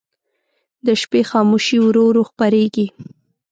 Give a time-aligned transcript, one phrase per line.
[0.85, 2.87] د شپې خاموشي ورو ورو خپرېږي.